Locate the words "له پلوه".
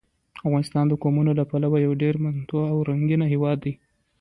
1.39-1.77